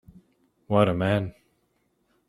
What 0.65 0.89
a 0.89 0.95
man! 0.95 1.35